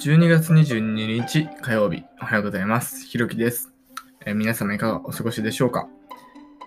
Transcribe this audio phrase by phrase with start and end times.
[0.00, 0.80] 12月22
[1.20, 3.04] 日火曜日、おはようございます。
[3.04, 3.70] ひろきです。
[4.24, 5.88] えー皆様いかがお過ごしでしょうか？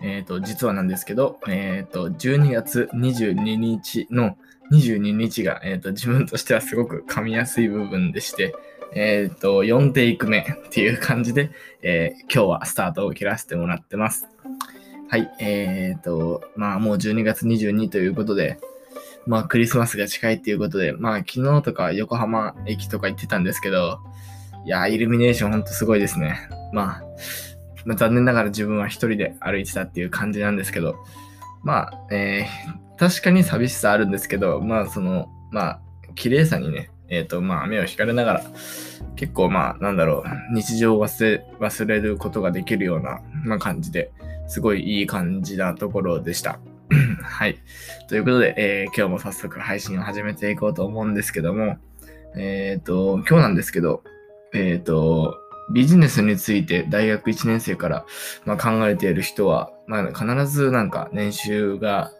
[0.04, 4.38] えっ、と、実はなんですけど、えっ、と、12月22日の
[4.72, 8.54] 22日が、えっ、と、自分としてはすごく噛みやすい部分でして、
[8.94, 11.50] えっ、と、4テイク目っていう感じで、
[11.81, 14.28] え今日はスタートを切らせてもらってます。
[15.10, 18.59] はい、えっ、と、まあもう12月22ということで、
[19.26, 23.99] まあクリスマスが近いっていうことで、まあ昨日とか横浜駅とか行ってたんですけど、
[24.66, 26.49] いや、イルミネーションほんとすごいですね。
[26.72, 27.04] まあ、
[27.86, 30.96] まあ残念ながら自分は一人で歩いてたっていう感じなんですけど、
[31.63, 35.82] まあ、えー確かに寂しさあるんですけど、まあその、まあ、
[36.16, 38.44] 綺麗さにね、えっ、と、まあ目を惹かれながら、
[39.16, 44.12] 結構まあ、なんだろう、日常を忘れ、忘れることができるような、まあ感じで、
[44.48, 46.60] すごいいい感じなところでした。
[47.22, 47.58] はい。
[48.08, 51.77] ということで、えー今日も早速配信を始めていこうと思うんですけども、
[52.35, 54.04] えっ、と、今日なんですけど、
[54.54, 55.37] えっ、と、
[55.71, 58.05] ビジネスについて大学1年生から、
[58.46, 62.12] まあ、考えている人は、まあ、必ずなんか年収が、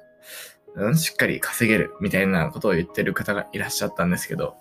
[0.76, 4.56] うん、しっかり稼げるみたいなことを言ってる方がいらっしゃったんですけど、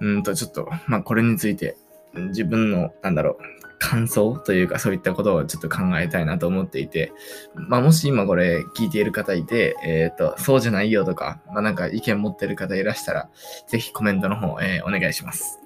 [0.00, 1.76] うんとちょっと、まあ、これについて
[2.14, 7.12] 自分の、なんだろう、感想というかそういったことをちょっと考えたいなと思っていて、
[7.54, 13.30] まあ、もし今これ聞いている方いて、えっ、と、そうじゃないよとか、まあ、なんか意見持ってる方いらしたら、
[13.66, 15.58] ぜひコメントの方、えーお願いします。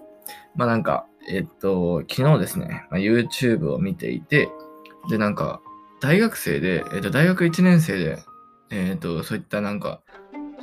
[0.55, 4.48] まあ、なんか、えっ、と、昨日ですね、まあ、YouTube を見ていて、
[5.11, 5.61] で、なんか、
[6.01, 8.19] 大学生で、えっ、と、大学1年生で、
[8.70, 10.01] えっ、と、そういったなんか、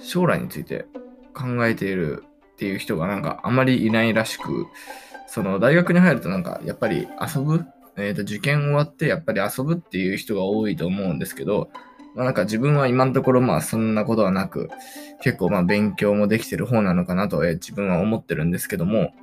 [0.02, 0.86] 将来について
[1.34, 4.68] 考えているっていう人がなんかあまりいないらしく、
[5.32, 7.64] その大学に入るとなんかやっぱり遊ぶ、
[7.96, 11.70] えっ、と受験終わってやっぱり遊ぶっていう人が多いと思うんですけど、
[12.16, 14.68] まあなんか自分は今のところまあそんなことはなく、
[15.22, 19.14] 結構まあ勉強もできてる方なのかなと、え自分は思ってるんですけども、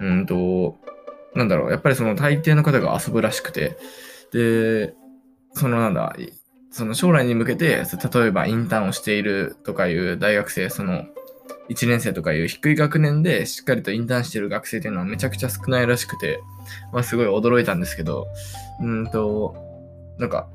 [0.00, 0.76] うんと、
[1.36, 3.78] なんだろう、やっぱりその大抵の方が遊ぶらしくて、
[4.32, 4.92] で、
[5.52, 6.16] そのなんだ、
[6.72, 11.04] その将来に向けて、例えばインターンをしているとかいう大学生、その
[11.70, 16.40] 1年生とかいう低い学年でしっかりとインターンしてる学生っていうのはめちゃくちゃ少ないらしくて、
[16.92, 18.26] まあすごい驚いたんですけど、
[18.80, 19.56] うんと、
[20.18, 20.48] なんか、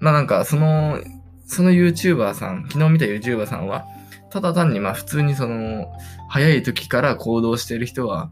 [0.00, 0.98] まあなんかその、
[1.46, 3.86] その YouTuber さん、昨日見た YouTuber さんは、
[4.30, 5.92] ただ単にまあ普通にその、
[6.28, 8.30] 早い時から行動してる人は、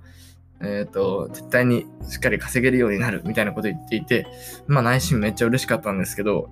[0.63, 4.27] えっ、と、絶対にしっかり稼げるようになるみたいなこと言っていて、
[4.67, 6.51] まあ内心めっちゃ嬉しかったんですけど、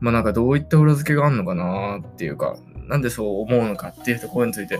[0.00, 2.56] まあなんかどういった裏付けがあるのかなっていうか、
[2.88, 4.78] なんでそう思うのかっていうところについて、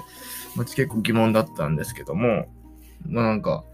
[0.56, 2.46] まあ、結構疑問だったんですけども、
[3.08, 3.64] まあなんか、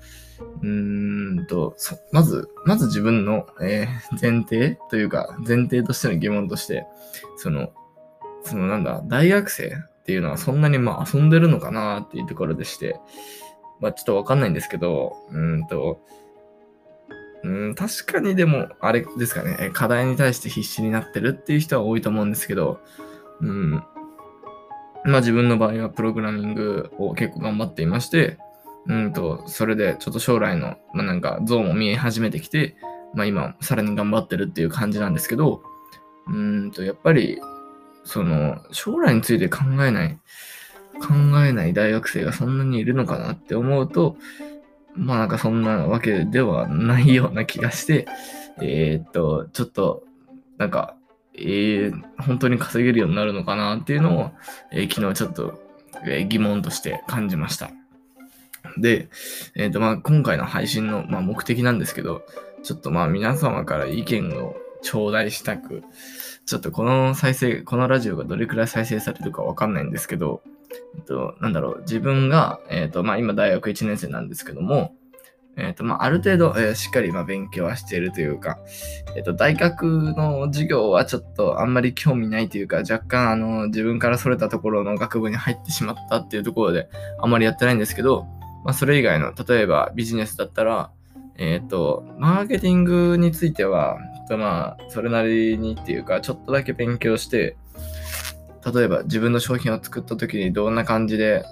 [0.62, 1.76] うーんと、
[2.12, 6.86] まず、まず自分の、えー 前提というか、前提としての疑問として、
[7.36, 7.72] その、
[8.44, 12.98] そのなんだ、大学生っていうのはそんなにまあ遊んでるのかなっていうところでして、
[13.80, 16.00] まあちょっとわかんないんですけど、うんと、
[17.44, 22.80] うん、確かにでも、あれですかね、課題に対して必死になってるっていう人は多いと思うんですけど、
[23.40, 23.70] うん、
[25.04, 28.38] まあ自分の場合はプログラミングを結構頑張っていまして、
[28.86, 32.76] うんと、それでちょっと将来の、まあなんか像も見え始めてきて、
[33.14, 35.62] まあ今さらに頑張ってるっていう感じなんですけど、
[36.28, 37.40] うんと、やっぱり、
[38.04, 40.18] その、将来について考えない、
[41.00, 41.14] 考
[41.44, 44.16] えない大学生がそんなにいるのかなって思うと、
[44.94, 48.06] まあなんかそんなわけではないような気がして、
[48.60, 50.04] えーっと、ちょっと、
[50.58, 50.96] なんか、
[51.34, 54.30] えー、本当に稼げるようになるのかなっていうのを、
[54.70, 55.60] えー昨日ちょっと、
[56.04, 57.70] えー疑問として感じました。
[58.76, 59.08] で、
[59.56, 62.22] えーっとまあ今回の配信の、まあ、目的なんですけど、
[62.62, 65.82] ちょっとまあ皆様から意見を頂戴したく、
[66.44, 70.42] ちょっとこの再生、このラジオがどれくらい再生されるかわかんないんですけど、
[70.96, 74.94] えっと、なんだろう、自分が、えっと、まあ、今大学1年生なんですけども、
[75.56, 78.58] えっと、まあ、ある程度、えーしっかり、まあ、勉強はしているというか、
[79.16, 86.88] えっと、大学の授業はちょっとあんまり興味ないというか、若干、あの、自分からそれたところの学部に入ってしまったっていうところで、
[87.20, 88.26] あんまりやってないんですけど、
[88.64, 90.90] まあ、それ以外の、例えばビジネスだったら、
[91.36, 97.56] えっと、マーケティングについては、えっとまあ、それなりにっていうか、ちょっとだけ勉強して、
[98.64, 101.44] 例えば自分の商品を作った時にどんな感じで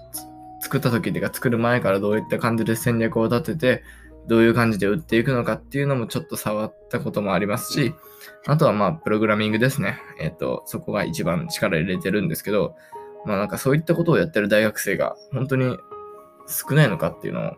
[0.61, 3.83] 作った時っていうか作る前からどういった感じで戦略を立てて
[4.29, 7.95] どういう感じで売っていくのかっていうのもちょっと触ったこともありますし
[8.47, 12.77] あとはまあプログラミングですねえっ、とそこが一番力入れてるんですけど
[13.27, 15.77] まあなんかそういったことをやってる大学生が本当に
[16.47, 17.53] 少ないのかっていうのを、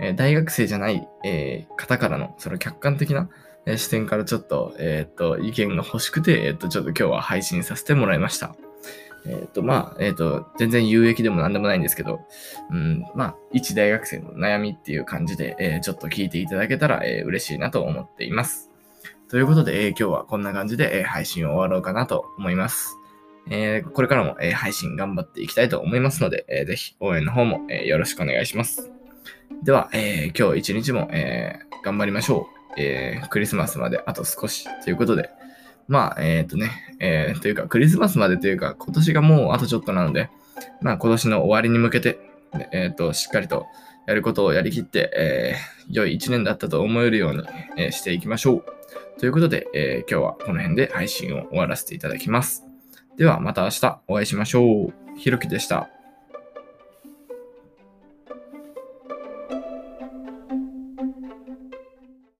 [0.00, 3.28] えー大学生じゃない、えー方からのその客観的な
[3.76, 8.54] 視点からちょっと、えっ、と、意見が欲しくて、えっ、と、ちょっと今日は配信させてもらいました。
[9.26, 12.20] えっ、ー、と、まあ、えっ、ー、と、全然有益でも何でもないんですけど、
[12.70, 18.70] うん、まあ、一大学生の悩みっていう感じで、えー、ちょっと聞いていただけたら、え嬉しいなと思っています。
[19.28, 22.96] ということで、え今日はこんな感じで、え配信を終わろうかなと思います。
[23.50, 28.90] えこれからも、え配信頑張っていきたいと思いますので、えー、ぜひ応援の方も、えよろしくお願いします。
[29.62, 32.80] では、え今日一日も、え頑張りましょう。
[32.80, 35.30] えクリスマスまであと少しということで、
[35.88, 40.30] まあ、えっ、ー、とね、えー、というか、クリスマスまでというか、今年がもうあとちょっとなので、
[40.82, 42.18] まあ、今年の終わりに向けて、
[42.72, 43.66] えっ、ー、と、しっかりと
[44.06, 47.42] やることをやりきって、えー、良い一年だったと思えるように、
[47.76, 48.64] えー、していきましょう。
[49.18, 52.64] ということで、えー、今日はこの辺で配信を終わらせていただきます。
[53.16, 55.18] では、また明日お会いしましょう。
[55.18, 55.88] ひろきでした。